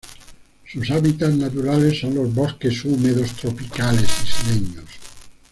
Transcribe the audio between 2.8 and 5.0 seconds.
húmedos tropicales isleños.